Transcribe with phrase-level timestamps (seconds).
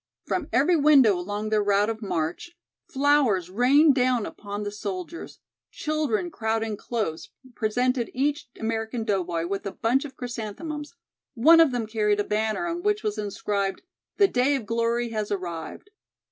[0.25, 2.57] From every window along their route of march
[2.89, 5.37] flowers rained down upon the soldiers,
[5.69, 10.95] children crowding close presented each American doughboy with a bunch of chrysanthemums;
[11.35, 13.83] one of them carried a banner on which was inscribed,
[14.17, 15.91] "The Day of Glory has Arrived."